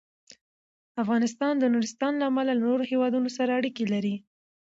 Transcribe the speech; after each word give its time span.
افغانستان 1.03 1.53
د 1.59 1.63
نورستان 1.73 2.13
له 2.17 2.25
امله 2.31 2.53
له 2.57 2.61
نورو 2.67 2.83
هېوادونو 2.91 3.29
سره 3.37 3.51
اړیکې 3.59 3.85
لري. 3.93 4.15